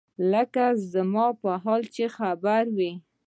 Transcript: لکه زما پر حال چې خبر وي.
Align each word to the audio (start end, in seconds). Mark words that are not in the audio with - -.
لکه 0.31 0.65
زما 0.93 1.27
پر 1.41 1.55
حال 1.63 1.81
چې 1.95 2.03
خبر 2.17 2.63
وي. 2.77 2.91